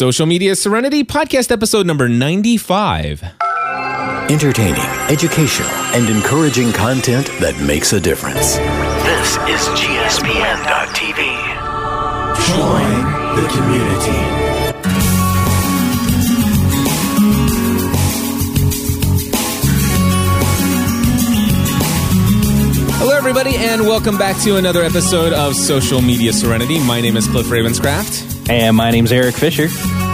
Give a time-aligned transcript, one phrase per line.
[0.00, 3.22] Social Media Serenity Podcast episode number 95.
[4.30, 4.80] Entertaining,
[5.10, 8.56] educational, and encouraging content that makes a difference.
[9.04, 11.20] This is GSPN.TV.
[12.48, 14.49] Join the community.
[23.02, 26.78] Hello, everybody, and welcome back to another episode of Social Media Serenity.
[26.84, 28.50] My name is Cliff Ravenscraft.
[28.50, 29.68] And my name's Erik Fisher.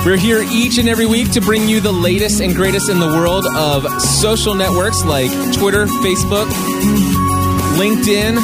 [0.04, 3.08] We're here each and every week to bring you the latest and greatest in the
[3.08, 6.46] world of social networks like Twitter, Facebook,
[7.76, 8.36] LinkedIn,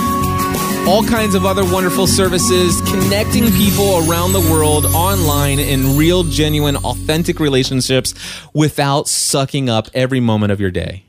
[0.88, 6.74] all kinds of other wonderful services, connecting people around the world online in real, genuine,
[6.78, 8.12] authentic relationships
[8.52, 11.04] without sucking up every moment of your day.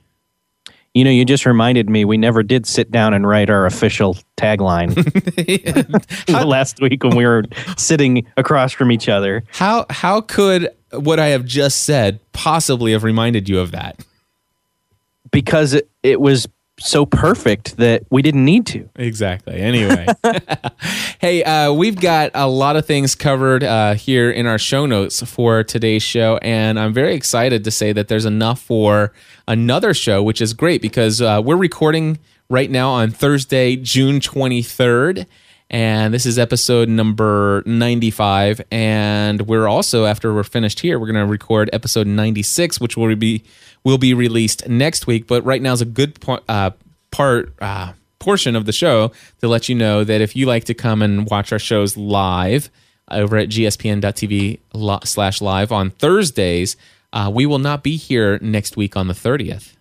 [0.93, 4.15] You know, you just reminded me we never did sit down and write our official
[4.37, 4.93] tagline
[6.47, 7.45] last week when we were
[7.77, 9.43] sitting across from each other.
[9.51, 14.05] How how could what I have just said possibly have reminded you of that?
[15.31, 16.47] Because it, it was
[16.79, 18.89] so perfect that we didn't need to.
[18.95, 19.55] Exactly.
[19.55, 20.07] Anyway,
[21.19, 25.21] hey, uh, we've got a lot of things covered uh, here in our show notes
[25.21, 29.13] for today's show, and I'm very excited to say that there's enough for
[29.47, 32.17] another show, which is great because uh, we're recording
[32.49, 35.25] right now on Thursday, June 23rd.
[35.69, 38.61] And this is episode number 95.
[38.69, 43.15] And we're also, after we're finished here, we're going to record episode 96, which will
[43.15, 43.43] be
[43.83, 45.27] will be released next week.
[45.27, 46.17] But right now is a good
[46.47, 46.71] uh,
[47.11, 50.73] part uh, portion of the show to let you know that if you like to
[50.73, 52.69] come and watch our shows live
[53.11, 54.59] over at gspn.tv
[55.05, 56.77] slash live on Thursdays,
[57.11, 59.73] uh, we will not be here next week on the 30th.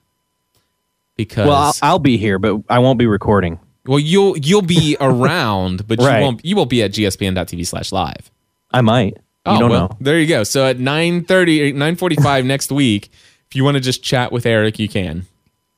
[1.17, 3.61] Because Well, I'll, I'll be here, but I won't be recording.
[3.87, 6.19] well, you'll you'll be around, but Right.
[6.19, 8.31] you won't you won't be at gspn.tv slash live.
[8.73, 9.15] I might.
[9.47, 9.97] You don't Oh, well, know.
[10.01, 10.45] There you go.
[10.45, 13.11] So at 9.30, 9.45 next week,
[13.53, 15.27] if you want to just chat with Erik, you can.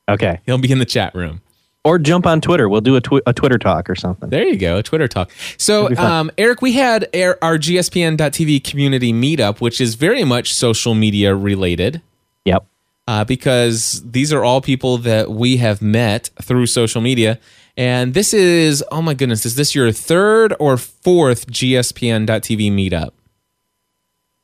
[0.09, 0.39] Okay.
[0.47, 1.41] He'll be in the chat room.
[1.83, 2.69] Or jump on Twitter.
[2.69, 4.31] We'll do a, twi- a Twitter talk or something.
[4.31, 5.33] There you go, a Twitter talk.
[5.59, 10.95] So, um, Erik, we had our, our GSPN.TV community meetup, which is very much social
[10.95, 12.01] media related.
[12.45, 12.65] Yep.
[13.09, 17.41] uh, because these are all people that we have met through social media.
[17.77, 23.11] And this is, oh my goodness, is this your third or fourth GSPN.TV meetup?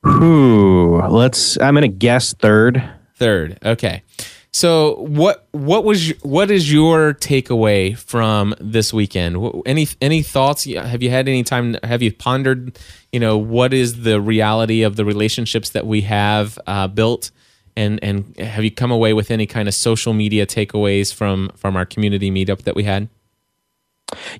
[0.03, 1.00] Whew.
[1.09, 2.83] Let's, I'm going to guess third.
[3.20, 3.58] Third.
[3.62, 4.03] Okay.
[4.50, 9.36] So what what was what is your takeaway from this weekend?
[9.66, 10.64] Any any thoughts?
[10.64, 11.76] Have you had any time?
[11.84, 12.78] Have you pondered?
[13.12, 17.30] You know, what is the reality of the relationships that we have uh, built?
[17.76, 21.76] And and have you come away with any kind of social media takeaways from from
[21.76, 23.10] our community meetup that we had?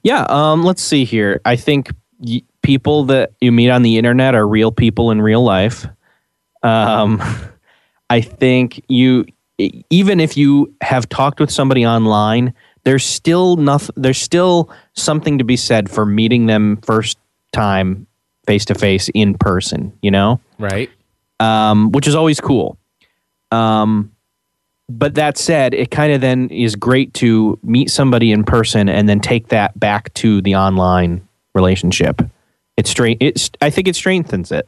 [0.02, 1.42] Yeah, um, let's see here.
[1.44, 5.44] I think y- people that you meet on the internet are real people in real
[5.44, 5.86] life.
[6.62, 7.22] Um,
[8.10, 9.25] I think you,
[9.88, 12.53] even if you have talked with somebody online,
[12.84, 13.94] there's still nothing.
[13.97, 17.16] There's still something to be said for meeting them first
[17.53, 18.06] time,
[18.47, 19.93] face to face, in person.
[20.03, 20.91] You know, Right.
[21.38, 22.76] um, which is always cool.
[23.53, 24.10] Um,
[24.88, 29.09] but that said, it kind of then is great to meet somebody in person and
[29.09, 31.20] then take that back to the online
[31.54, 32.22] relationship.
[32.76, 33.19] It's straight.
[33.20, 33.50] It's.
[33.60, 34.66] I think it strengthens it.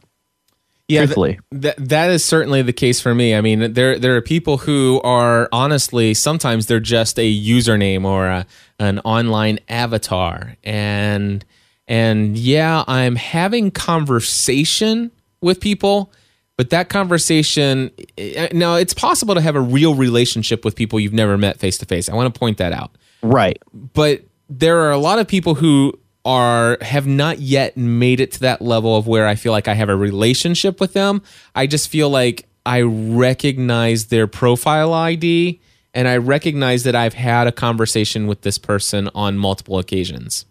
[0.93, 1.39] Yeah, th- Truthfully.
[1.79, 3.35] that is certainly the case for me.
[3.35, 8.27] I mean, there there are people who are honestly sometimes they're just a username or
[8.27, 8.47] a,
[8.79, 11.45] an online avatar, and
[11.89, 15.11] and yeah, I'm having conversation
[15.41, 16.13] with people,
[16.57, 21.13] but that conversation eh, now it's possible to have a real relationship with people you've
[21.13, 22.09] never met face to face.
[22.09, 22.93] I want to point that out
[23.23, 23.59] Right.
[23.73, 28.41] but there are a lot of people who are have not yet made it to
[28.41, 31.23] that level of where I feel like I have a relationship with them.
[31.55, 35.61] I just feel like I recognize their profile ID
[35.95, 40.47] and I recognize that I've had a conversation with this person on multiple occasions.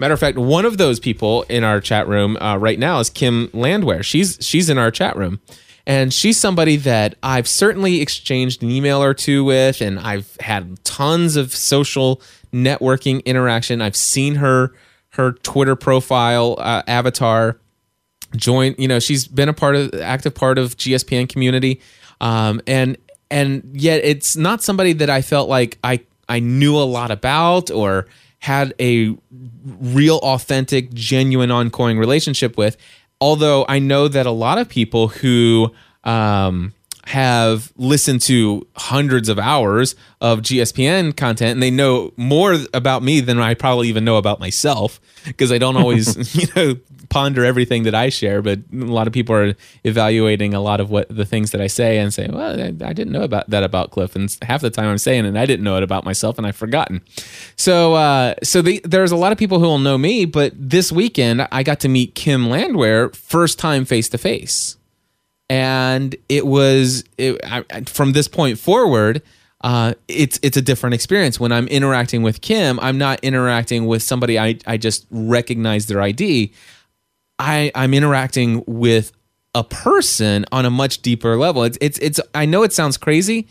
[0.00, 3.08] Matter of fact, one of those people in our chat room uh, right now is
[3.08, 4.02] Kim Landwehr.
[4.02, 5.40] She's she's in our chat room,
[5.86, 10.82] and she's somebody that I've certainly exchanged an email or two with, and I've had
[10.84, 13.82] tons of social networking interaction.
[13.82, 14.72] I've seen her
[15.10, 17.58] her Twitter profile uh, avatar
[18.36, 21.80] join you know she's been a part of active part of gspn community
[22.20, 22.96] um, and
[23.30, 27.70] and yet it's not somebody that i felt like i i knew a lot about
[27.70, 28.06] or
[28.38, 29.16] had a
[29.64, 32.76] real authentic genuine ongoing relationship with
[33.22, 35.70] although i know that a lot of people who
[36.04, 36.74] um,
[37.12, 43.20] have listened to hundreds of hours of GSPN content and they know more about me
[43.20, 46.76] than I probably even know about myself because I don't always, you know,
[47.10, 49.54] ponder everything that I share, but a lot of people are
[49.84, 52.94] evaluating a lot of what the things that I say and say, well, I, I
[52.94, 54.16] didn't know about that about Cliff.
[54.16, 56.56] And half the time I'm saying it, I didn't know it about myself and I've
[56.56, 57.02] forgotten.
[57.56, 60.90] So, uh, so the, there's a lot of people who will know me, but this
[60.90, 64.78] weekend I got to meet Kim Landwehr first time face to face
[65.52, 69.20] and it was it, I, from this point forward
[69.60, 71.38] uh, it's it's a different experience.
[71.38, 76.00] When i'm interacting with kim i'm not interacting with somebody i, I just recognize their
[76.00, 76.52] id
[77.38, 79.12] I, i'm interacting with
[79.54, 81.64] a person on a much deeper level.
[81.64, 83.46] It's it's, it's i know it sounds crazy.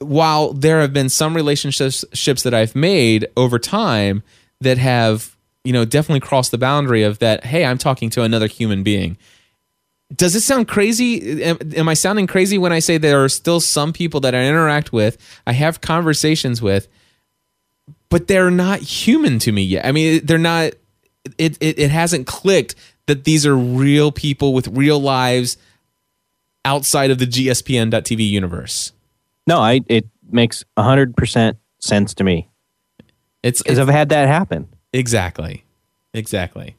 [0.00, 4.22] While there have been some relationships that i've made over time
[4.60, 8.46] that have you know definitely crossed the boundary of that hey i'm talking to another
[8.46, 9.16] human being
[10.14, 11.42] does it sound crazy?
[11.42, 14.44] Am, am, I sounding crazy when I say there are still some people that I
[14.44, 16.86] interact with, I have conversations with,
[18.08, 19.84] but they're not human to me yet?
[19.84, 20.72] I mean, they're not.
[21.38, 22.76] It it, it hasn't clicked
[23.06, 25.56] that these are real people with real lives
[26.64, 28.92] outside of the GSPN.TV universe.
[29.46, 32.48] No, I it makes hundred percent sense to me.
[33.42, 34.68] It's because I've had that happen.
[34.92, 35.64] Exactly,
[36.14, 36.76] exactly.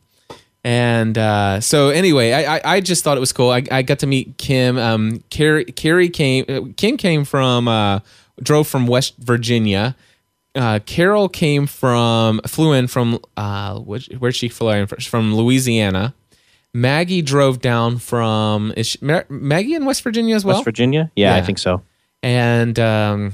[0.67, 3.51] And uh, so anyway, I, I, I just thought it was cool.
[3.51, 4.77] I, I got to meet Kim.
[4.77, 6.43] Um, Carrie, Carrie came.
[6.49, 8.01] Uh, Kim came from uh,
[8.43, 9.95] drove from West Virginia.
[10.55, 16.13] Uh, Carol came from flew in from uh, which, where she flew in from Louisiana.
[16.73, 18.99] Maggie drove down from is she,
[19.29, 20.57] Maggie in West Virginia as well.
[20.57, 21.41] West Virginia, yeah, yeah.
[21.41, 21.81] I think so.
[22.21, 23.31] And um,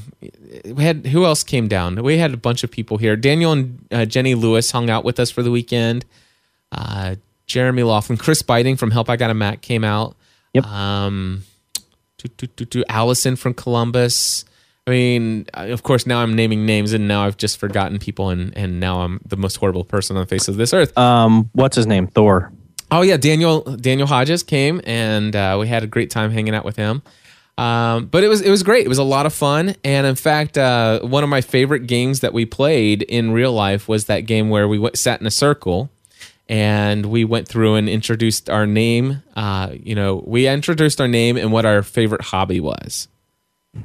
[0.66, 1.96] we had who else came down?
[2.04, 3.16] We had a bunch of people here.
[3.16, 6.06] Daniel and uh, Jenny Lewis hung out with us for the weekend.
[6.74, 7.16] Uh,
[7.46, 10.16] Jeremy Laughlin, Chris Biting from Help I Got a Mac came out.
[10.54, 10.66] Yep.
[10.66, 11.44] Um,
[12.18, 14.46] to, to, to, to Allison from Columbus.
[14.86, 18.56] I mean, of course, now I'm naming names, and now I've just forgotten people, and
[18.58, 20.98] and now I'm the most horrible person on the face of this earth.
[20.98, 22.08] Um, what's his name?
[22.08, 22.52] Thor.
[22.92, 26.66] Oh yeah, Daniel Daniel Hodges came, and uh, we had a great time hanging out
[26.66, 27.02] with him.
[27.58, 28.86] Um, but it was it was great.
[28.86, 32.20] It was a lot of fun, and in fact, uh, one of my favorite games
[32.20, 35.32] that we played in real life was that game where we went, sat in a
[35.32, 35.90] circle
[36.50, 39.24] and we went through and introduced our name.
[39.36, 43.08] Uh, you know, we introduced our name and what our favorite hobby was.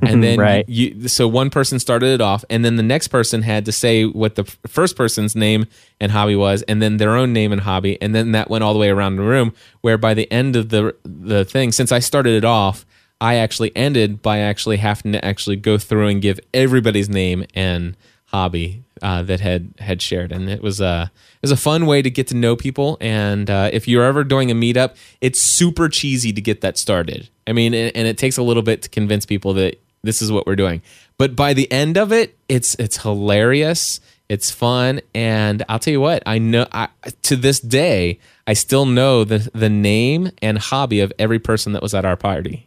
[0.03, 0.69] And then right.
[0.69, 4.05] you, so one person started it off, and then the next person had to say
[4.05, 5.67] what the first person's name
[6.01, 8.73] and hobby was, and then their own name and hobby, and then that went all
[8.73, 9.55] the way around the room.
[9.81, 12.85] Where by the end of the the thing, since I started it off,
[13.21, 17.97] I actually ended by actually having to actually go through and give everybody's name and
[18.27, 21.87] hobby uh, that had had shared, and it was a uh, it was a fun
[21.87, 22.97] way to get to know people.
[23.01, 27.29] And uh, if you're ever doing a meetup, it's super cheesy to get that started.
[27.47, 30.31] I mean, and, and it takes a little bit to convince people that this is
[30.31, 30.83] what we're doing.
[31.17, 34.01] But by the end of it, it's it's hilarious.
[34.29, 36.23] It's fun, and I'll tell you what.
[36.27, 36.89] I know I,
[37.23, 41.83] to this day, I still know the the name and hobby of every person that
[41.83, 42.67] was at our party.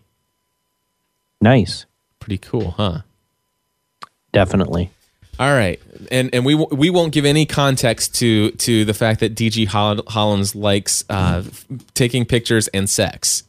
[1.40, 1.86] Nice,
[2.20, 3.02] pretty cool, huh?
[4.32, 4.92] Definitely.
[5.42, 9.34] All right, and and we we won't give any context to to the fact that
[9.34, 11.42] DG Hollins likes uh,
[11.96, 13.42] taking pictures and sex.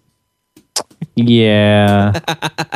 [1.16, 2.18] Yeah,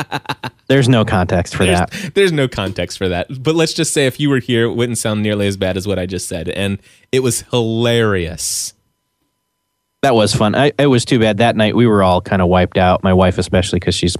[0.67, 1.91] there's no context for that.
[2.13, 3.25] There's no context for that.
[3.41, 5.87] But let's just say if you were here, it wouldn't sound nearly as bad as
[5.87, 6.77] what I just said, and
[7.11, 8.75] it was hilarious.
[10.03, 10.53] That was fun.
[10.53, 11.75] I, it was too bad that night.
[11.75, 13.03] We were all kind of wiped out.
[13.03, 14.15] My wife, especially, because she's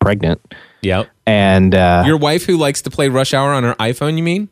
[0.00, 0.40] pregnant.
[0.82, 1.08] Yep.
[1.26, 4.48] And uh, your wife who likes to play Rush Hour on her iPhone, you mean?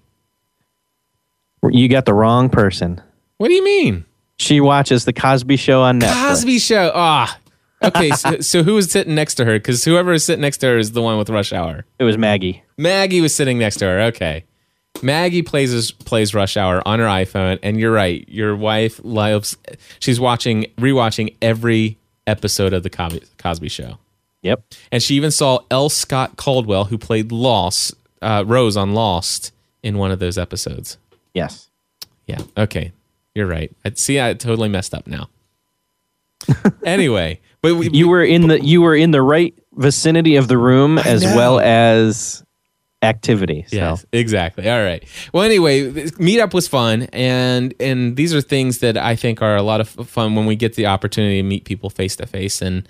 [1.68, 3.00] You got the wrong person.
[3.38, 4.04] What do you mean?
[4.36, 6.28] She watches the Cosby Show on Netflix.
[6.28, 6.92] Cosby Show.
[6.94, 7.38] Ah.
[7.82, 9.58] Okay, so, so, who was sitting next to her?
[9.58, 11.84] Because whoever is sitting next to her is the one with Rush Hour.
[11.98, 12.62] It was Maggie.
[12.76, 14.00] Maggie was sitting next to her.
[14.02, 14.44] Okay.
[15.02, 18.28] Maggie plays plays Rush Hour on her iPhone, and you're right.
[18.28, 19.56] Your wife loves.
[20.00, 23.98] She's watching, rewatching every episode of the Cosby, Cosby Show.
[24.42, 24.62] Yep.
[24.92, 25.88] And she even saw L.
[25.88, 29.52] Scott Caldwell, who played Lost, uh, Rose on Lost,
[29.82, 30.98] in one of those episodes.
[31.34, 31.68] Yes.
[32.26, 32.40] Yeah.
[32.56, 32.92] Okay.
[33.34, 33.70] You're right.
[33.84, 34.20] I see.
[34.20, 35.28] I totally messed up now.
[36.84, 40.58] anyway, but we, you were in the you were in the right vicinity of the
[40.58, 41.36] room I as know.
[41.36, 42.44] well as
[43.02, 43.64] activity.
[43.68, 43.76] So.
[43.76, 44.68] Yes, exactly.
[44.68, 45.04] All right.
[45.32, 49.62] Well, anyway, meetup was fun, and and these are things that I think are a
[49.62, 52.88] lot of fun when we get the opportunity to meet people face to face and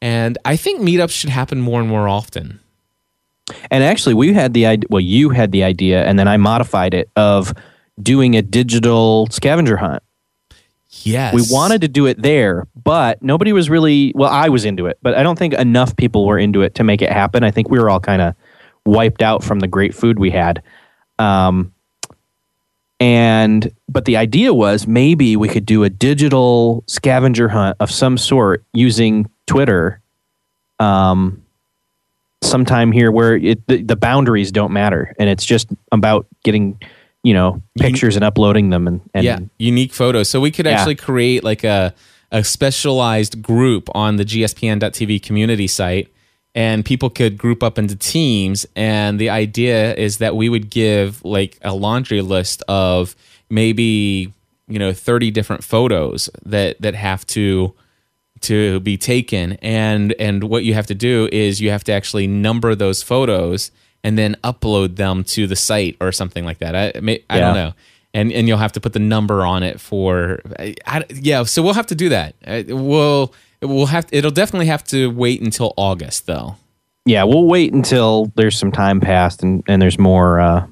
[0.00, 2.60] and I think meetups should happen more and more often.
[3.70, 6.94] And actually, we had the idea, well, you had the idea, and then I modified
[6.94, 7.52] it of
[8.00, 10.02] doing a digital scavenger hunt.
[11.02, 11.34] Yes.
[11.34, 14.98] We wanted to do it there, but nobody was really, well, I was into it,
[15.02, 17.44] but I don't think enough people were into it to make it happen.
[17.44, 18.34] I think we were all kind of
[18.84, 20.62] wiped out from the great food we had.
[21.18, 21.72] Um,
[22.98, 28.18] and, but the idea was maybe we could do a digital scavenger hunt of some
[28.18, 30.00] sort using Twitter
[30.78, 31.42] um,
[32.42, 36.80] sometime here where it, the, the boundaries don't matter and it's just about getting
[37.22, 40.28] you know pictures and uploading them and, and yeah, unique photos.
[40.28, 40.72] So we could Yeah.
[40.72, 41.94] actually create like a
[42.32, 46.08] a specialized group on the gspn.tv community site
[46.54, 51.22] and people could group up into teams and the idea is that we would give
[51.24, 53.16] like a laundry list of
[53.50, 54.32] maybe
[54.68, 57.74] you know 30 different photos that that have to
[58.42, 59.52] to be taken.
[59.62, 63.70] And and what you have to do is you have to actually number those photos
[64.02, 66.74] and then upload them to the site or something like that.
[66.74, 67.72] I, may, I don't know.
[68.14, 71.62] And and you'll have to put the number on it for I, I- yeah so
[71.62, 72.34] we'll have to do that.
[72.68, 73.32] We'll
[73.62, 76.56] we'll have it'll definitely have to wait until august though.
[77.04, 80.66] Yeah we'll wait until there's some time passed and, and there's more uh,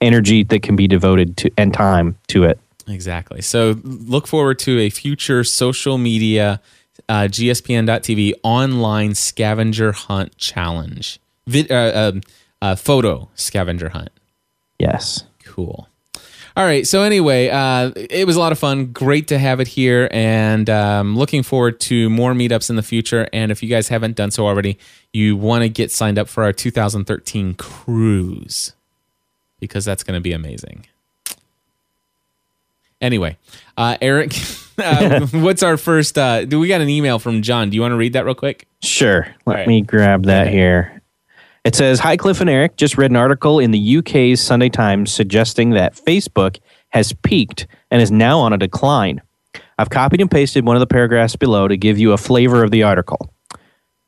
[0.00, 3.40] energy that can be devoted to and time to it Exactly.
[3.40, 6.60] So look forward to a future social media
[7.08, 11.18] uh, gspn.tv online scavenger hunt challenge.
[11.46, 12.22] Vid, uh, um,
[12.62, 14.10] uh, photo scavenger hunt.
[14.78, 15.88] yes Cool.
[16.56, 16.86] All right.
[16.86, 18.86] So anyway, uh, it was a lot of fun.
[18.92, 23.28] Great to have it here, and um, looking forward to more meetups in the future.
[23.32, 24.78] And if you guys haven't done so already,
[25.12, 28.72] you want to get signed up for our 2013 cruise
[29.58, 30.86] because that's going to be amazing.
[33.04, 33.36] Anyway,
[33.76, 34.34] uh, Erik,
[34.78, 36.16] uh, what's our first?
[36.16, 37.68] Uh, do we got an email from John?
[37.68, 38.66] Do you want to read that real quick?
[38.82, 39.26] Sure.
[39.44, 39.68] Let right.
[39.68, 41.02] me grab that here.
[41.64, 42.76] It says Hi, Cliff and Erik.
[42.76, 48.00] Just read an article in the UK's Sunday Times suggesting that Facebook has peaked and
[48.00, 49.20] is now on a decline.
[49.78, 52.70] I've copied and pasted one of the paragraphs below to give you a flavor of
[52.70, 53.30] the article.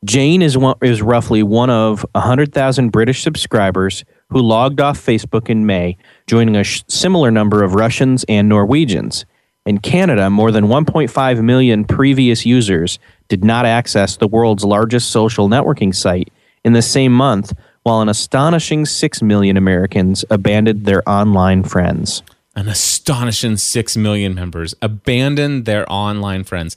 [0.07, 5.67] Jane is, one, is roughly one of 100,000 British subscribers who logged off Facebook in
[5.67, 9.25] May, joining a sh- similar number of Russians and Norwegians.
[9.65, 15.49] In Canada, more than 1.5 million previous users did not access the world's largest social
[15.49, 16.33] networking site
[16.65, 17.53] in the same month,
[17.83, 22.23] while an astonishing 6 million Americans abandoned their online friends.
[22.57, 26.75] an astonishing 6 million members abandoned their online friends.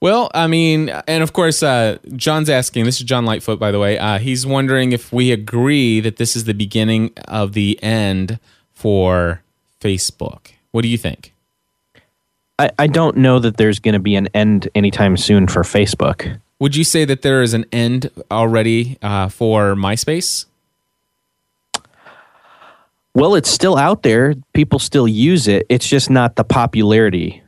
[0.00, 3.78] Well, I mean, and of course, uh, John's asking, this is John Lightfoot, by the
[3.78, 3.98] way.
[3.98, 8.38] Uh, he's wondering if we agree that this is the beginning of the end
[8.72, 9.42] for
[9.78, 10.52] Facebook.
[10.70, 11.34] What do you think?
[12.58, 16.40] I, I don't know that there's going to be an end anytime soon for Facebook.
[16.60, 20.46] Would you say that there is an end already uh, for MySpace?
[23.12, 24.34] Well, it's still out there.
[24.54, 25.66] People still use it.
[25.68, 27.42] It's just not the popularity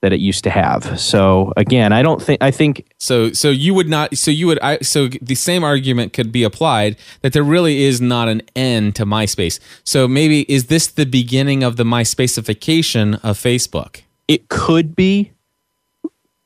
[0.00, 1.00] that it used to have.
[1.00, 4.16] So again, I don't think I think So, so you would not.
[4.16, 4.58] So you would.
[4.60, 8.94] I, so the same argument could be applied that there really is not an end
[8.96, 9.58] to MySpace.
[9.84, 14.02] So maybe is this the beginning of the MySpacification of Facebook?
[14.28, 15.32] it could be.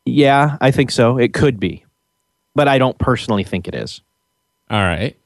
[0.07, 1.19] Yeah, I think so.
[1.19, 1.85] It could be,
[2.55, 4.01] but I don't personally think it is.
[4.71, 5.17] All right.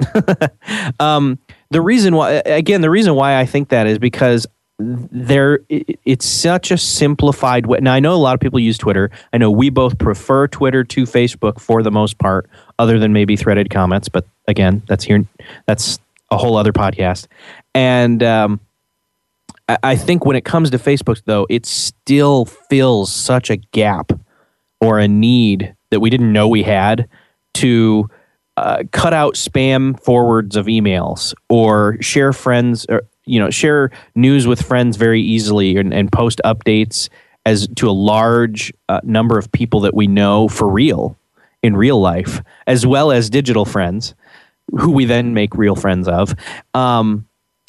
[1.00, 1.38] um,
[1.70, 4.46] the reason why again the reason why i think that is because
[4.78, 7.78] there it- it's such a simplified way.
[7.80, 9.10] Now i know a lot of people use twitter.
[9.32, 13.36] I know we both prefer twitter to facebook for the most part other than maybe
[13.36, 15.24] threaded comments but again that's here
[15.66, 15.98] that's
[16.30, 17.28] a whole other podcast.
[17.74, 18.58] And um,
[19.68, 24.10] I- i think when it comes to facebook though it still fills such a gap
[24.80, 27.08] or a need that we didn't know we had
[27.54, 28.10] to
[28.56, 34.46] uh, cut out spam forwards of emails or share friends or you know share news
[34.46, 37.08] with friends very easily and, and post updates
[37.46, 41.16] as to a large uh, number of people that we know for real
[41.62, 44.14] in real life as well as digital friends
[44.78, 46.34] who we then make real friends of.
[46.72, 47.26] Um,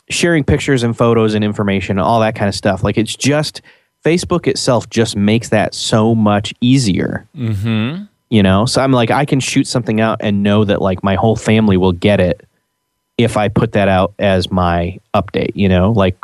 [0.10, 2.84] sharing pictures and photos and information all that kind of stuff.
[2.84, 3.62] Like it's just
[4.06, 7.28] facebook itself just makes that so much easier.
[7.36, 8.04] Mm-hmm.
[8.30, 8.66] you know?
[8.66, 11.76] So i'm like i can shoot something out and know that like my whole family
[11.76, 12.48] will get it
[13.18, 16.18] if i put that out as my update you know like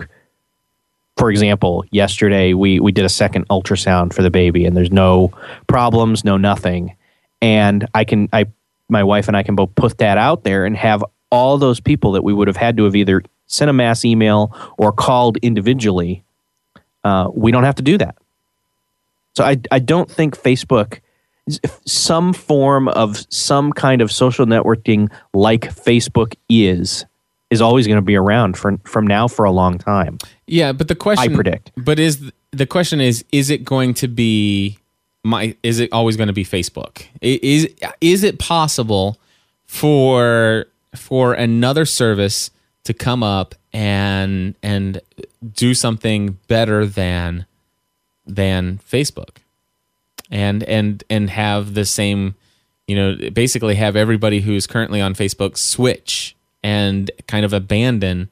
[1.18, 5.32] for example yesterday we we did a second ultrasound for the baby and there's no
[5.68, 6.96] problems no nothing.
[7.42, 8.46] And i can i
[8.90, 12.12] my wife and i can both put that out there and have all those people
[12.12, 16.24] that we would have had to have either sent a mass email or called individually
[17.04, 18.16] uh, we don't have to do that.
[19.36, 21.00] So I, I don't think Facebook,
[21.86, 27.06] some form of some kind of social networking like Facebook is,
[27.50, 30.18] is always going to be around for, from now for a long time.
[30.48, 31.72] Yeah, but the question I predict.
[31.76, 34.78] But is the question is: Is it going to be
[35.24, 35.56] my?
[35.64, 37.06] Is it always going to be Facebook?
[37.22, 39.18] Is is it possible
[39.66, 42.52] for for another service
[42.84, 45.02] to come up and and
[45.54, 47.46] do something better than
[48.26, 49.38] than Facebook,
[50.32, 52.36] and and and have the same,
[52.88, 58.32] you know, basically have everybody who's currently on Facebook switch and kind of abandon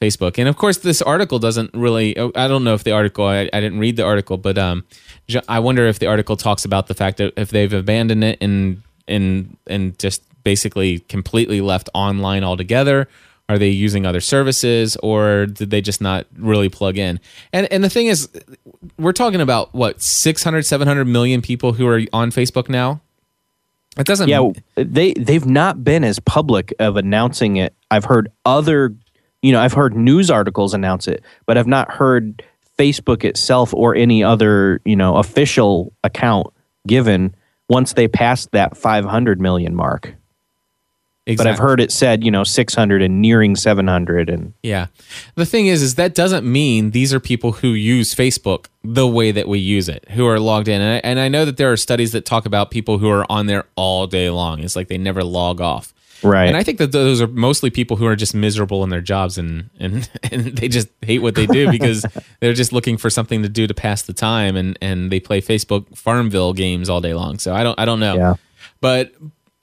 [0.00, 0.38] Facebook.
[0.38, 2.18] And of course, this article doesn't really.
[2.18, 3.26] oh, I don't know if the article.
[3.26, 4.84] I, I didn't read the article, but um,
[5.48, 8.82] I wonder if the article talks about the fact that if they've abandoned it and
[9.06, 13.08] and and just basically completely left online altogether.
[13.50, 17.18] Are they using other services, or did they just not really plug in?
[17.52, 18.28] And and the thing is,
[18.96, 23.00] we're talking about what 600, 700 million people who are on Facebook now.
[23.98, 24.28] It doesn't.
[24.28, 27.74] Yeah, they they've not been as public of announcing it.
[27.90, 28.94] I've heard other,
[29.42, 32.44] you know, I've heard news articles announce it, but I've not heard
[32.78, 36.46] Facebook itself or any other, you know, official account
[36.86, 37.34] given
[37.68, 40.14] once they passed that 500 million mark.
[41.38, 44.86] But I've heard it said, you know, 600 and nearing 700 and Yeah.
[45.34, 49.30] The thing is, is that doesn't mean these are people who use Facebook the way
[49.32, 50.80] that we use it, who are logged in.
[50.80, 53.30] And I, and I know that there are studies that talk about people who are
[53.30, 54.60] on there all day long.
[54.60, 55.92] It's like they never log off.
[56.22, 56.46] right.
[56.46, 59.38] And I think that those are mostly people who are just miserable in their jobs
[59.38, 62.04] and, and, and they just hate what they do because
[62.40, 65.40] they're just looking for something to do to pass the time and, and they play
[65.40, 67.38] Facebook Farmville games all day long.
[67.38, 68.14] So I don't I don't know.
[68.14, 68.34] Yeah.
[68.80, 69.12] But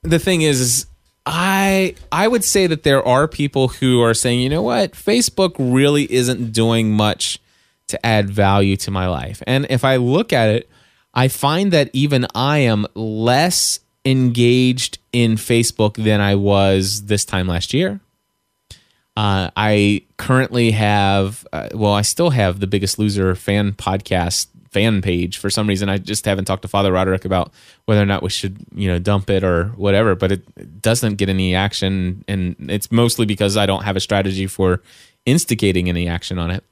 [0.03, 0.85] the thing is, is
[1.27, 5.55] I I would say that there are people who are saying, you know what, Facebook
[5.59, 7.39] really isn't doing much
[7.87, 9.43] to add value to my life.
[9.45, 10.69] And if I look at it,
[11.13, 17.47] I find that even I am less engaged in Facebook than I was this time
[17.47, 17.99] last year.
[19.17, 25.01] Uh, I currently have, uh, well, I still have the Biggest Loser fan podcast fan
[25.01, 25.37] page.
[25.37, 27.51] For some reason, I just haven't talked to Father Roderick about
[27.85, 30.15] whether or not we should, you know, dump it or whatever.
[30.15, 34.47] But it doesn't get any action, and it's mostly because I don't have a strategy
[34.47, 34.81] for
[35.25, 36.63] instigating any action on it.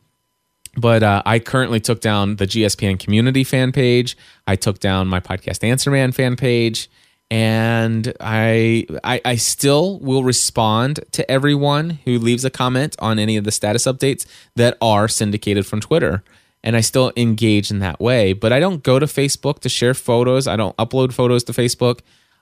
[0.77, 4.17] But uh, I currently took down the GSPN community fan page.
[4.45, 6.89] I took down my podcast Answer Man fan page,
[7.31, 13.37] and I, I I still will respond to everyone who leaves a comment on any
[13.37, 16.23] of the status updates that are syndicated from Twitter.
[16.65, 19.93] And I still engage in that way, but I don't go to Facebook to share
[19.93, 20.47] photos.
[20.47, 21.99] I don't upload photos to Facebook.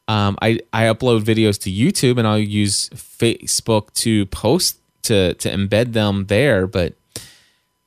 [0.08, 5.50] Um, I I upload videos to YouTube, and I'll use Facebook to post to to
[5.50, 6.68] embed them there.
[6.68, 6.96] But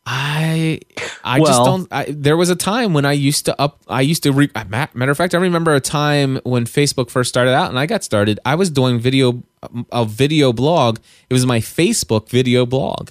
[0.07, 0.81] I
[1.25, 1.89] I just don't.
[1.91, 3.83] I, there was a time when I used to up.
[3.89, 4.33] I used to.
[4.33, 7.79] Re, uh, matter of fact, I remember a time when Facebook first started out, and
[7.79, 8.39] I got started.
[8.45, 9.43] I was doing video
[9.91, 11.01] a video blog.
[11.29, 13.11] It was my Facebook video blog,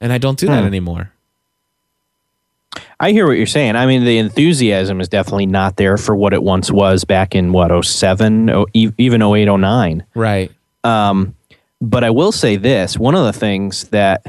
[0.00, 1.12] and I don't do that anymore.
[2.98, 3.76] I hear what you're saying.
[3.76, 7.52] I mean, the enthusiasm is definitely not there for what it once was back in
[7.52, 10.04] what 07, oh, e- even 08, 09.
[10.14, 10.50] Right.
[11.80, 14.26] But I will say this one of the things that,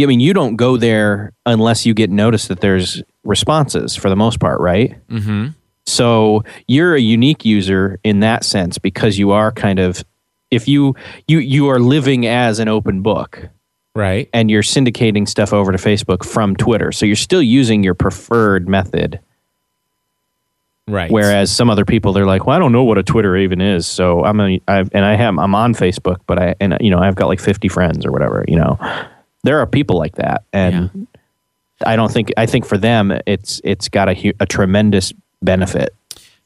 [0.00, 4.16] I mean, you don't go there unless you get noticed that there's responses for the
[4.16, 4.96] most part, right?
[5.08, 5.48] Mm-hmm.
[5.86, 10.04] So you're a unique user in that sense because you are kind of,
[10.50, 10.94] if you,
[11.26, 13.48] you, you are living as an open book
[13.94, 14.28] Right.
[14.32, 16.90] and you're syndicating stuff over to Facebook from Twitter.
[16.90, 19.20] So you're still using your preferred method.
[20.86, 21.10] Right.
[21.10, 23.86] Whereas some other people, they're like, "Well, I don't know what a Twitter even is."
[23.86, 26.98] So I'm a, I've, and I have, I'm on Facebook, but I, and you know,
[26.98, 28.44] I've got like 50 friends or whatever.
[28.46, 28.78] You know,
[29.44, 31.06] there are people like that, and
[31.86, 35.94] I don't think, I think for them, it's, it's got a, a tremendous benefit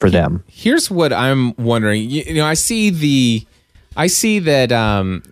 [0.01, 0.45] for them.
[0.47, 2.09] here's what I'm wondering.
[2.09, 3.47] You, you know, I see the,
[3.97, 5.23] I see that um,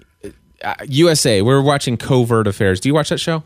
[0.62, 1.42] uh, USA.
[1.42, 2.80] We're watching Covert Affairs.
[2.80, 3.42] Do you watch that show?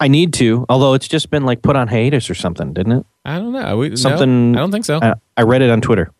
[0.00, 3.06] I need to, although it's just been like put on hiatus or something, didn't it?
[3.24, 3.78] I don't know.
[3.78, 4.98] We, no, Something- I don't think so.
[5.00, 6.12] I, I read it on Twitter.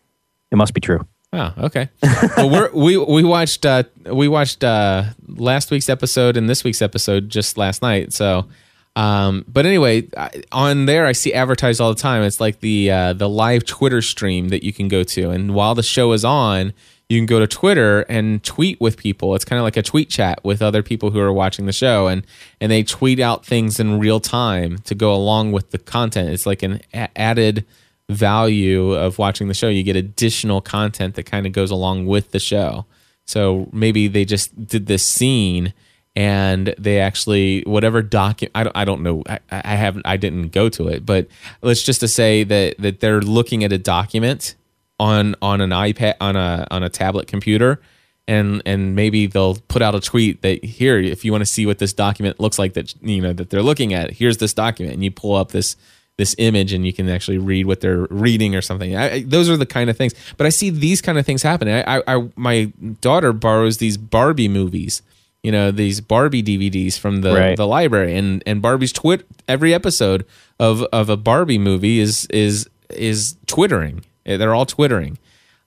[0.51, 1.05] It must be true.
[1.31, 1.89] Oh, okay.
[2.37, 6.81] well, we're, we we watched uh, we watched uh, last week's episode and this week's
[6.81, 8.13] episode just last night.
[8.13, 8.47] So,
[8.95, 12.21] um, but anyway, I, on there I see advertised all the time.
[12.21, 15.73] It's like the uh, the live Twitter stream that you can go to, and while
[15.73, 16.71] the show is on,
[17.09, 19.35] you can go to Twitter and tweet with people.
[19.35, 22.07] It's kind of like a tweet chat with other people who are watching the show,
[22.07, 22.25] and
[22.59, 26.29] and they tweet out things in real time to go along with the content.
[26.29, 27.65] It's like an a- added
[28.09, 29.69] value of watching the show.
[29.69, 32.85] You get additional content that kind of goes along with the show.
[33.25, 35.73] So maybe they just did this scene
[36.15, 40.49] and they actually whatever document I don't I don't know I, I haven't I didn't
[40.49, 41.27] go to it but
[41.61, 44.55] let's just to say that that they're looking at a document
[44.99, 47.81] on on an iPad on a on a tablet computer
[48.27, 51.65] and and maybe they'll put out a tweet that here if you want to see
[51.65, 54.93] what this document looks like that you know that they're looking at here's this document
[54.93, 55.75] and you pull up this
[56.17, 58.95] this image and you can actually read what they're reading or something.
[58.95, 60.13] I, I, those are the kind of things.
[60.37, 64.47] But i see these kind of things happen I, I my daughter borrows these barbie
[64.47, 65.01] movies
[65.41, 67.57] you know these barbie dvds from the Right.
[67.57, 70.25] the library and and barbie's twit every episode
[70.59, 75.17] of of a barbie movie is is is twittering they're all twittering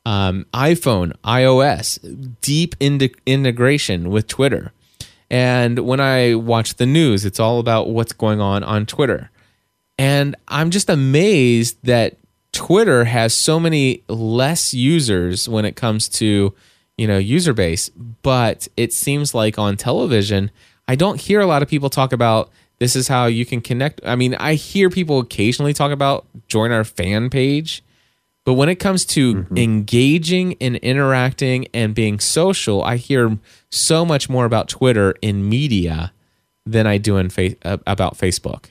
[0.07, 1.99] um, iPhone, iOS,
[2.41, 4.73] deep integration with Twitter.
[5.29, 9.31] And when I watch the news, it's all about what's going on on Twitter.
[9.99, 12.19] And I'm just amazed that
[12.53, 16.55] Twitter has so many less users when it comes to,
[16.97, 17.89] you know, user base,
[18.23, 20.53] but it seems like on television,
[20.87, 24.01] I don't hear a lot of people talk about this is how you can connect.
[24.05, 27.83] I mean, I hear people occasionally talk about join our fan page,
[28.47, 33.39] but when it comes to engaging and interacting and being social, I hear
[33.71, 36.13] so much more about Twitter in media
[36.65, 38.67] than I do in fa- uh, about Facebook.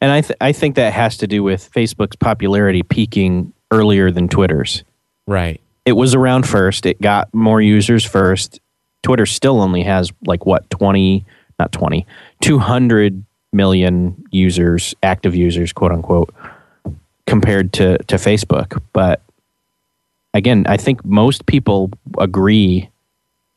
[0.00, 4.26] And I, th- I think that has to do with Facebook's popularity peaking earlier than
[4.26, 4.84] Twitter's.
[5.26, 5.60] Right.
[5.84, 6.86] It was around first.
[6.86, 8.58] It got more users first.
[9.02, 11.26] Twitter still only has like what 20,
[11.58, 12.06] not 20,
[12.40, 13.22] 200
[13.52, 16.34] million users, active users, quote unquote,
[17.28, 18.80] compared to, to Facebook.
[18.92, 19.22] But
[20.34, 22.90] again, I think most people agree,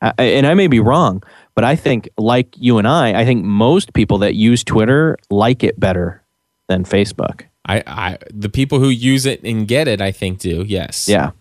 [0.02, 1.24] and I may be wrong,
[1.56, 5.64] but I think, like you and I, I think most people that use Twitter like
[5.64, 6.22] it better
[6.68, 7.44] than Facebook.
[7.66, 10.66] I, I the people who use it and get it, I think do.
[10.68, 11.08] Yes.
[11.08, 11.32] Yeah.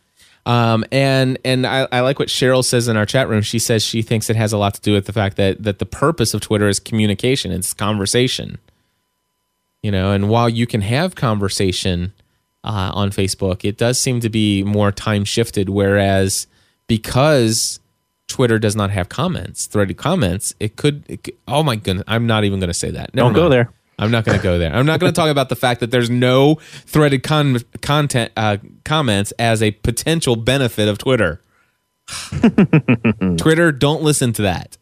[0.46, 3.42] Um, and and I, I like what Cheryl says in our chat room.
[3.42, 5.78] She says she thinks it has a lot to do with the fact that that
[5.78, 8.58] the purpose of Twitter is communication, it's conversation.
[9.82, 12.12] You know, and while you can have conversation
[12.64, 15.68] uh, on Facebook, it does seem to be more time shifted.
[15.68, 16.46] Whereas
[16.86, 17.80] because
[18.28, 21.04] Twitter does not have comments, threaded comments, it could.
[21.08, 23.14] It could oh my goodness, I'm not even going to say that.
[23.14, 23.72] Never Don't go there.
[24.00, 24.74] I'm not going to go there.
[24.74, 26.54] I'm not going to talk about the fact that there's no
[26.86, 31.42] threaded con- content uh, comments as a potential benefit of Twitter.
[33.36, 34.76] Twitter, don't listen to that.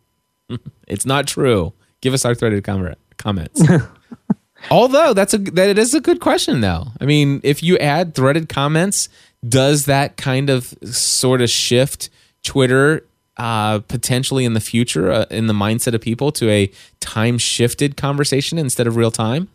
[0.86, 1.74] It's not true.
[2.00, 3.62] Give us our threaded com- comments.
[4.70, 6.88] Although that's a that it is a good question though.
[7.00, 9.08] I mean, if you add threaded comments,
[9.46, 12.10] does that kind of sort of shift
[12.42, 13.04] Twitter
[13.36, 17.96] uh, potentially in the future uh, in the mindset of people to a time shifted
[17.96, 19.48] conversation instead of real time?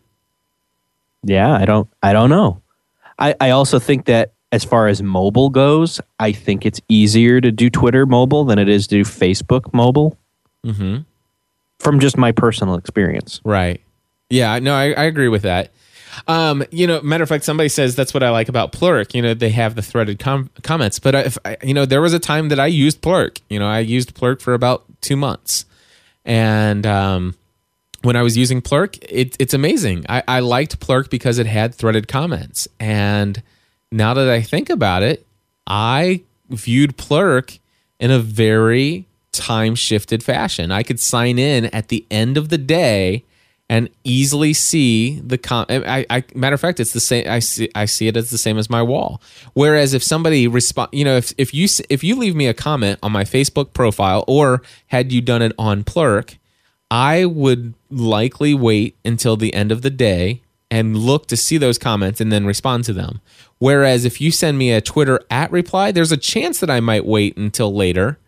[1.22, 2.60] Yeah, I don't I don't know.
[3.18, 7.50] I, I also think that as far as mobile goes, I think it's easier to
[7.50, 10.16] do Twitter mobile than it is to do Facebook mobile.
[10.64, 11.02] Mm-hmm.
[11.78, 13.40] From just my personal experience.
[13.44, 13.80] Right.
[14.30, 15.72] Yeah, no, I, I agree with that.
[16.28, 19.14] Um, you know, matter of fact, somebody says that's what I like about Plurk.
[19.14, 20.98] You know, they have the threaded com- comments.
[20.98, 23.40] But if I, you know, there was a time that I used Plurk.
[23.48, 25.66] You know, I used Plurk for about two months,
[26.24, 27.34] and um,
[28.02, 30.06] when I was using Plurk, it, it's amazing.
[30.08, 33.42] I, I liked Plurk because it had threaded comments, and
[33.90, 35.26] now that I think about it,
[35.66, 37.58] I viewed Plurk
[37.98, 40.70] in a very time shifted fashion.
[40.70, 43.24] I could sign in at the end of the day
[43.68, 45.66] and easily see the com.
[45.68, 47.28] I, I matter of fact, it's the same.
[47.28, 49.20] I see I see it as the same as my wall.
[49.54, 52.98] Whereas if somebody respond, you know, if if you if you leave me a comment
[53.02, 56.36] on my Facebook profile or had you done it on Plurk,
[56.90, 61.78] I would likely wait until the end of the day and look to see those
[61.78, 63.20] comments and then respond to them.
[63.58, 67.06] Whereas if you send me a Twitter at reply, there's a chance that I might
[67.06, 68.18] wait until later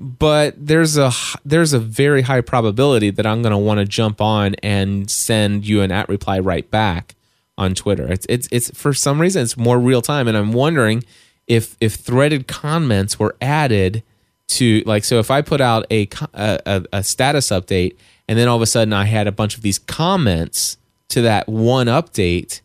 [0.00, 1.12] but there's a
[1.44, 5.66] there's a very high probability that I'm going to want to jump on and send
[5.66, 7.14] you an at reply right back
[7.58, 8.10] on Twitter.
[8.10, 11.04] It's it's it's for some reason it's more real time, and I'm wondering
[11.46, 14.02] if if threaded comments were added
[14.48, 18.56] to like so if I put out a, a, a status update and then all
[18.56, 20.78] of a sudden I had a bunch of these comments
[21.10, 22.62] to that one update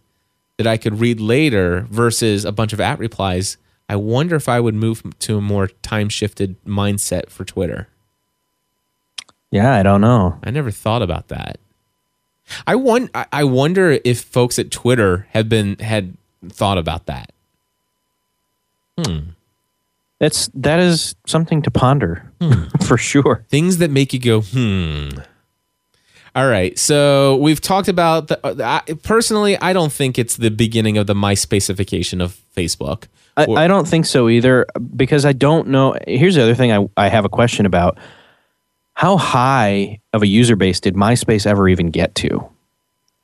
[0.58, 3.58] that I could read later versus a bunch of at replies.
[3.88, 7.88] I wonder if I would move to a more time shifted mindset for Twitter.
[9.52, 10.40] Yeah, I don't know.
[10.44, 11.60] I never thought about that.
[12.68, 16.16] I won- I- wonder if folks at Twitter have been had
[16.50, 17.32] thought about that.
[18.98, 19.20] Hmm.
[20.20, 22.32] That's that is something to ponder
[22.86, 23.46] for sure.
[23.50, 25.10] Things that make you go, hmm.
[26.36, 26.78] All right.
[26.78, 28.46] So we've talked about the.
[28.46, 33.04] Uh, I, personally, I don't think it's the beginning of the MySpacification of Facebook.
[33.38, 35.96] I, Or- I don't think so either because I don't know.
[36.08, 37.98] Here's the other thing I, I have a question about.
[38.94, 42.50] How high of a user base did MySpace ever even get to?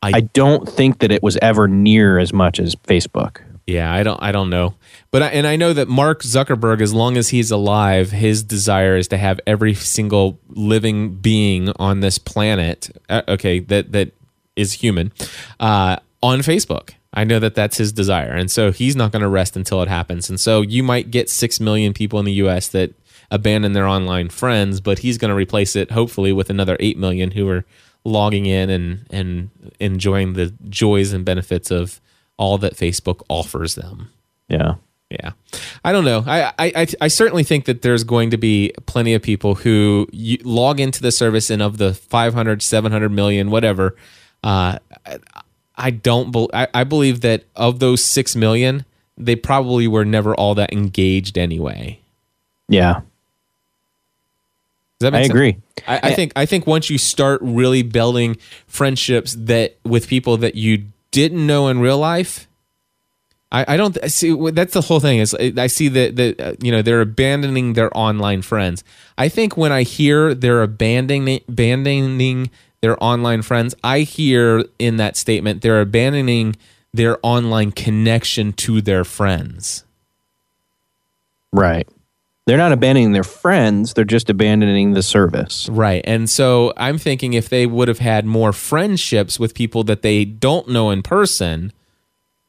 [0.02, 3.38] I- I don't think that it was ever near as much as Facebook.
[3.68, 4.74] Yeah, I don't I don't know.
[5.12, 8.98] But I, and I know that Mark Zuckerberg as long as he's alive, his desire
[8.98, 14.12] is to have every single living being on this planet uh, okay, that that
[14.58, 15.14] is human
[15.60, 16.96] uh, on Facebook.
[17.14, 18.32] I know that that's his desire.
[18.32, 20.30] And so he's not going to rest until it happens.
[20.30, 22.94] And so you might get 6 million people in the US that
[23.30, 27.32] abandon their online friends, but he's going to replace it hopefully with another 8 million
[27.32, 27.66] who are
[28.04, 32.02] logging in and and enjoying the joys and benefits of
[32.38, 34.10] all that Facebook offers them.
[34.48, 34.76] Yeah.
[35.12, 35.32] Yeah,
[35.84, 36.24] I don't know.
[36.26, 40.08] I, I I certainly think that there's going to be plenty of people who
[40.46, 43.98] log into the service and of the 500, 700 million, whatever.
[44.42, 44.80] Uh,
[45.76, 46.32] I don't.
[46.32, 48.86] Be, I, I believe that of those six million,
[49.18, 52.00] they probably were never all that engaged anyway.
[52.68, 53.02] Yeah,
[55.04, 55.58] I agree.
[55.88, 60.56] I, I, think I think once you start really building friendships that with people that
[60.56, 62.48] you didn't know in real life,
[63.52, 65.20] I, I don't see that's the whole thing.
[65.20, 68.84] Is I see that that uh, you know they're abandoning their online friends.
[69.18, 72.50] I think when I hear they're abandoning abandoning
[72.82, 76.56] their online friends, I hear in that statement they're abandoning
[76.94, 79.86] their online connection to their friends.
[81.54, 81.88] Right.
[82.48, 85.70] They're not abandoning their friends they're just abandoning the service.
[85.70, 90.02] Right and so i'm thinking if they would have had more friendships with people that
[90.02, 91.72] they don't know in person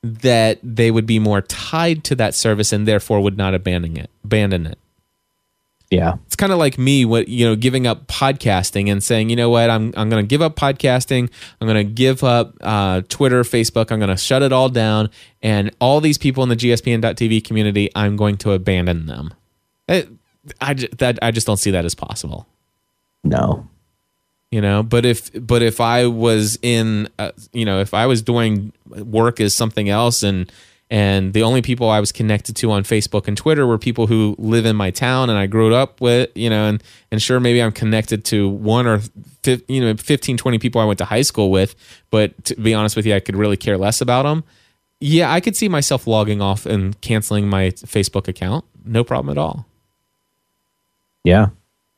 [0.03, 4.11] that they would be more tied to that service and therefore would not abandon it
[4.25, 4.79] abandon it
[5.93, 6.15] yeah.
[6.25, 9.51] It's kind of like me what you know giving up podcasting and saying you know
[9.51, 9.69] what?
[9.69, 11.31] I'm, I'm going to give up podcasting.
[11.61, 13.93] I'm going to give up uh, twitter facebook.
[13.93, 15.11] I'm going to shut it all down.
[15.43, 19.35] And all these people in the gspn.tv community i'm going to abandon them.
[19.87, 20.09] It,
[20.63, 22.47] I, that, I just don't see that as possible.
[23.23, 23.69] No.
[24.51, 28.21] You know, but if but if I was in, uh, you know, if I was
[28.21, 30.53] doing work as something else, and
[30.93, 34.37] and the only people I was connected to on Facebook and Twitter were people who
[34.39, 37.63] live in my town and I grew up with, you know, and and sure maybe
[37.63, 39.01] I'm connected to one or
[39.69, 41.75] you know 15 20 people I went to high school with,
[42.11, 44.45] but to be honest with you, I could really care less about them.
[45.01, 48.67] Yeah, I could see myself logging off and canceling my Facebook account.
[48.85, 49.65] No problem at all.
[51.25, 51.49] Yeah,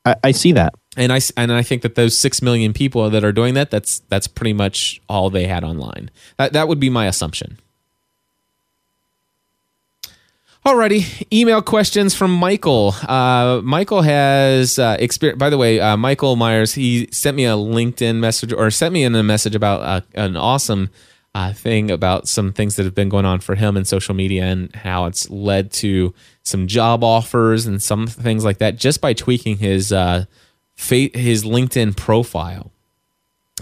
[0.04, 3.24] I, I see that, and I and I think that those six million people that
[3.24, 6.12] are doing that, that's that's pretty much all they had online.
[6.36, 7.58] That that would be my assumption.
[10.64, 12.94] Alrighty, email questions from Michael.
[13.06, 15.38] Uh, Michael has uh, experience.
[15.38, 19.04] By the way, uh, Michael Myers he sent me a LinkedIn message or sent me
[19.04, 20.88] in a message about uh, an awesome
[21.34, 24.44] uh, thing about some things that have been going on for him in social media
[24.44, 29.12] and how it's led to some job offers and some things like that just by
[29.12, 30.24] tweaking his uh,
[30.76, 32.72] fa- his LinkedIn profile.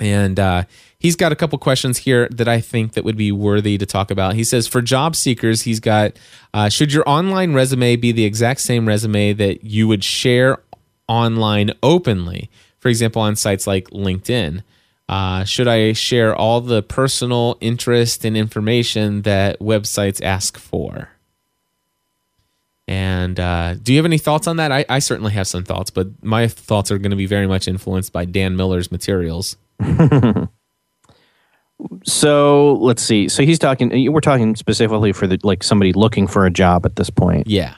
[0.00, 0.64] And uh,
[1.02, 4.12] he's got a couple questions here that I think that would be worthy to talk
[4.12, 4.36] about.
[4.36, 6.12] He says for job seekers, he's got
[6.54, 10.58] uh, should your online resume be the exact same resume that you would share
[11.08, 12.48] online openly?
[12.78, 14.62] For example, on sites like LinkedIn.
[15.08, 21.10] Uh, should I share all the personal interest and information that websites ask for?
[22.86, 24.72] And uh, do you have any thoughts on that?
[24.72, 27.68] I, I, certainly have some thoughts, but my thoughts are going to be very much
[27.68, 29.56] influenced by Dan Miller's materials.
[32.04, 33.28] so let's see.
[33.28, 34.12] So he's talking.
[34.12, 37.46] We're talking specifically for the like somebody looking for a job at this point.
[37.46, 37.74] Yeah.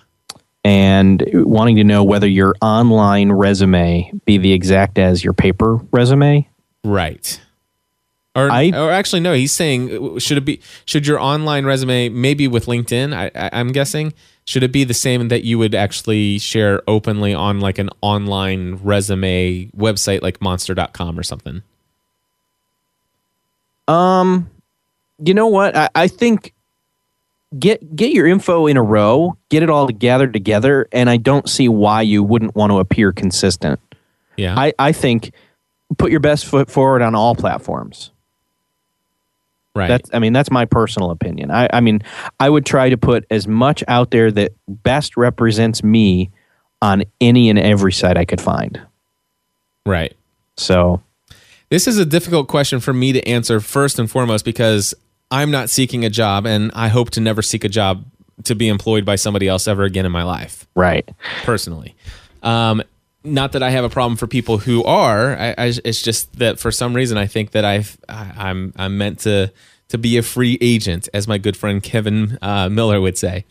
[0.64, 6.48] And wanting to know whether your online resume be the exact as your paper resume.
[6.82, 7.40] Right.
[8.36, 9.32] Or, I, or actually, no.
[9.34, 13.14] He's saying should it be should your online resume maybe with LinkedIn?
[13.14, 14.12] I, I, I'm guessing
[14.44, 18.76] should it be the same that you would actually share openly on like an online
[18.82, 21.62] resume website like monster.com or something?
[23.88, 24.50] Um,
[25.24, 25.76] you know what?
[25.76, 26.54] I, I think
[27.58, 31.48] get get your info in a row, get it all gathered together, and I don't
[31.48, 33.80] see why you wouldn't want to appear consistent.
[34.36, 34.58] Yeah.
[34.58, 35.32] I, I think
[35.96, 38.10] put your best foot forward on all platforms.
[39.76, 39.88] Right.
[39.88, 41.50] That's I mean that's my personal opinion.
[41.50, 42.02] I, I mean
[42.38, 46.30] I would try to put as much out there that best represents me
[46.80, 48.80] on any and every site I could find.
[49.84, 50.14] Right.
[50.56, 51.02] So
[51.74, 54.94] this is a difficult question for me to answer first and foremost because
[55.32, 58.04] I'm not seeking a job and I hope to never seek a job
[58.44, 60.68] to be employed by somebody else ever again in my life.
[60.76, 61.08] Right.
[61.42, 61.96] Personally.
[62.44, 62.80] Um,
[63.24, 65.36] not that I have a problem for people who are.
[65.36, 68.96] I, I, it's just that for some reason I think that I've I, I'm I'm
[68.96, 69.52] meant to
[69.88, 73.44] to be a free agent, as my good friend Kevin uh, Miller would say.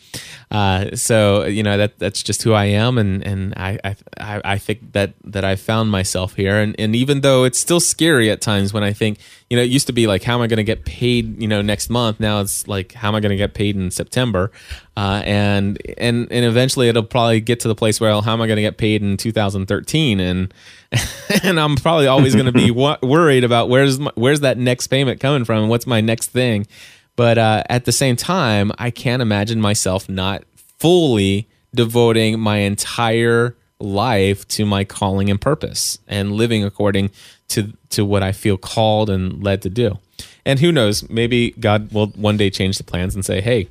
[0.53, 3.79] Uh, so you know that that's just who I am, and and I
[4.19, 7.79] I I think that that I found myself here, and and even though it's still
[7.79, 9.17] scary at times when I think
[9.49, 11.47] you know it used to be like how am I going to get paid you
[11.47, 14.51] know next month, now it's like how am I going to get paid in September,
[14.95, 18.41] uh, and and and eventually it'll probably get to the place where well, how am
[18.41, 20.53] I going to get paid in 2013, and
[21.43, 22.69] and I'm probably always going to be
[23.01, 26.67] worried about where's my, where's that next payment coming from, and what's my next thing.
[27.15, 33.55] But uh, at the same time, I can't imagine myself not fully devoting my entire
[33.79, 37.11] life to my calling and purpose and living according
[37.49, 39.99] to to what I feel called and led to do.
[40.45, 43.69] And who knows, maybe God will one day change the plans and say, "Hey,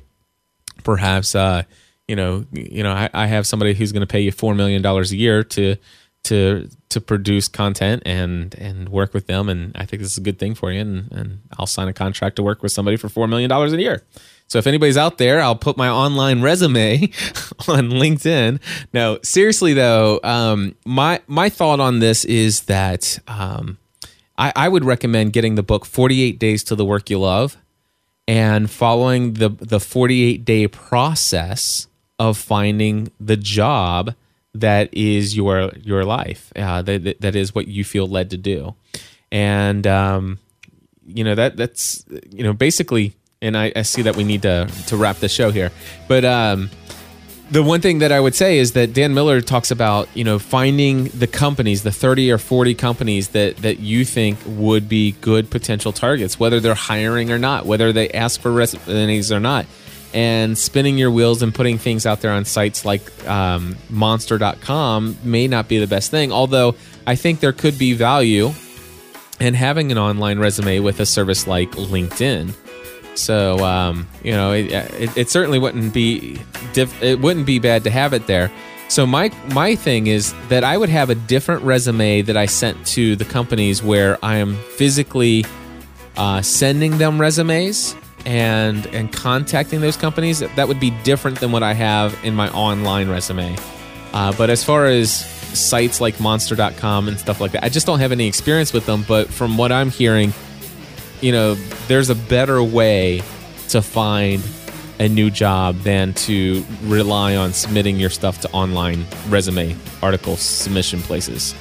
[0.83, 1.63] perhaps uh,
[2.07, 4.81] you know, you know, I, I have somebody who's going to pay you four million
[4.81, 5.75] dollars a year to
[6.23, 10.21] to to produce content and and work with them and I think this is a
[10.21, 13.09] good thing for you and, and I'll sign a contract to work with somebody for
[13.09, 14.03] four million dollars a year.
[14.47, 17.01] So if anybody's out there, I'll put my online resume
[17.67, 18.59] on LinkedIn.
[18.93, 23.77] No, seriously though, um, my my thought on this is that um,
[24.37, 27.57] I, I would recommend getting the book 48 Days to the Work You Love
[28.27, 31.87] and following the the 48 day process
[32.19, 34.13] of finding the job
[34.55, 36.51] that is your your life.
[36.55, 38.75] Uh, that that is what you feel led to do,
[39.31, 40.39] and um,
[41.05, 43.13] you know that that's you know basically.
[43.41, 45.69] And I, I, see that we need to to wrap the show here,
[46.07, 46.69] but um,
[47.51, 50.39] the one thing that I would say is that Dan Miller talks about you know
[50.39, 55.49] finding the companies, the thirty or forty companies that that you think would be good
[55.49, 59.65] potential targets, whether they're hiring or not, whether they ask for resumes or not
[60.13, 65.47] and spinning your wheels and putting things out there on sites like um, monster.com may
[65.47, 66.75] not be the best thing although
[67.07, 68.51] i think there could be value
[69.39, 72.53] in having an online resume with a service like linkedin.
[73.15, 76.39] So um, you know it, it, it, certainly wouldn't be
[76.73, 78.51] diff- it wouldn't be bad to have it there.
[78.87, 82.85] So my my thing is that i would have a different resume that i sent
[82.85, 85.45] to the companies where i am physically
[86.15, 91.63] uh, sending them resumes and and contacting those companies that would be different than what
[91.63, 93.57] I have in my online resume.
[94.13, 95.11] Uh, but as far as
[95.57, 99.03] sites like monster.com and stuff like that, I just don't have any experience with them.
[99.07, 100.33] But from what I'm hearing,
[101.21, 101.55] you know,
[101.87, 103.23] there's a better way
[103.69, 104.43] to find
[104.99, 111.01] a new job than to rely on submitting your stuff to online resume article submission
[111.01, 111.55] places.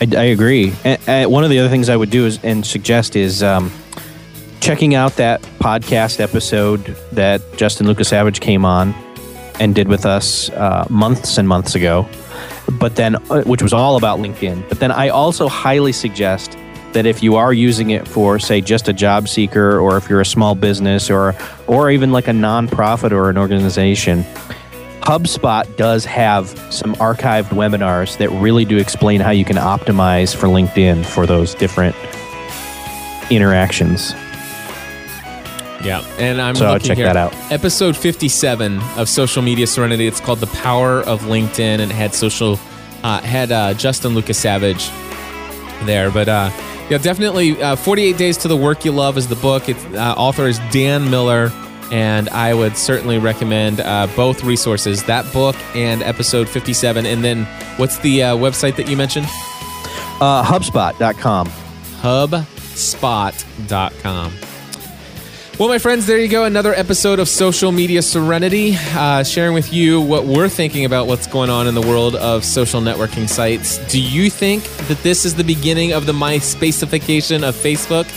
[0.00, 0.72] I, I agree.
[0.84, 3.70] And, and, one of the other things I would do is and suggest is um,
[4.60, 8.94] checking out that podcast episode that Justin Lukasavage came on
[9.58, 12.08] and did with us uh, months and months ago,
[12.78, 14.68] but then uh, which was all about LinkedIn.
[14.68, 16.56] But then I also highly suggest
[16.92, 20.20] that if you are using it for say just a job seeker or if you're
[20.20, 21.34] a small business or
[21.66, 24.24] or even like a nonprofit or an organization
[25.02, 30.46] HubSpot does have some archived webinars that really do explain how you can optimize for
[30.46, 31.96] LinkedIn for those different
[33.30, 34.14] interactions.
[35.82, 36.68] Yeah, and I'm looking.
[36.68, 37.06] so check here.
[37.06, 37.32] that out.
[37.50, 40.06] Episode 57 of Social Media Serenity.
[40.06, 42.60] It's called "The Power of LinkedIn," and had social
[43.02, 44.90] uh, had uh, Justin Lukasavage
[45.86, 46.10] there.
[46.10, 46.50] But uh,
[46.90, 49.68] yeah, definitely uh, 48 Days to the Work You Love is the book.
[49.70, 51.50] It's uh, author is Dan Miller,
[51.90, 57.06] and I would certainly recommend uh, both resources: that book and episode 57.
[57.06, 59.26] And then, what's the website that you mentioned?
[60.20, 61.48] HubSpot.com.
[62.02, 62.50] HubSpot.com.
[65.60, 66.44] Well, my friends, there you go.
[66.44, 71.26] Another episode of Social Media Serenity, uh, sharing with you what we're thinking about what's
[71.26, 73.76] going on in the world of social networking sites.
[73.88, 78.08] Do you think that this is the beginning of the MySpacification of Facebook?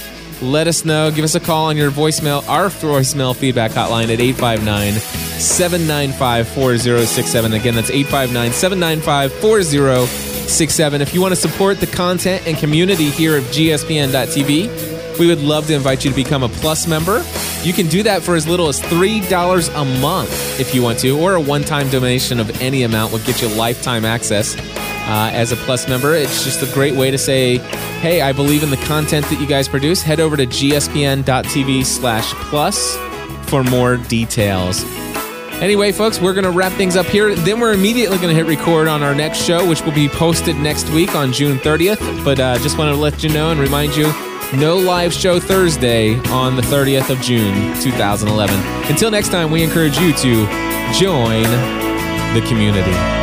[0.41, 1.11] Let us know.
[1.11, 7.51] Give us a call on your voicemail, our voicemail feedback hotline at 859 795 4067.
[7.51, 11.01] Again, that's 859 795 4067.
[11.01, 15.67] If you want to support the content and community here at gspn.tv, we would love
[15.67, 17.23] to invite you to become a Plus member.
[17.63, 21.19] You can do that for as little as $3 a month if you want to,
[21.19, 25.51] or a one time donation of any amount will get you lifetime access uh, as
[25.51, 26.13] a Plus member.
[26.15, 27.57] It's just a great way to say,
[27.99, 30.01] hey, I believe in the content that you guys produce.
[30.01, 32.95] Head over to gspn.tv slash plus
[33.49, 34.83] for more details.
[35.61, 37.33] Anyway, folks, we're going to wrap things up here.
[37.35, 40.57] Then we're immediately going to hit record on our next show, which will be posted
[40.57, 42.25] next week on June 30th.
[42.25, 44.11] But uh, just wanted to let you know and remind you
[44.57, 48.59] no live show Thursday on the 30th of June, 2011.
[48.89, 50.45] Until next time, we encourage you to
[50.93, 51.43] join
[52.33, 53.22] the community.